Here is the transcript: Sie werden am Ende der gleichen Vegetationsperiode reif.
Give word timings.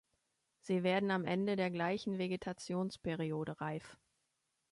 Sie 0.61 0.81
werden 0.81 1.11
am 1.11 1.25
Ende 1.25 1.55
der 1.55 1.69
gleichen 1.69 2.17
Vegetationsperiode 2.17 3.61
reif. 3.61 3.99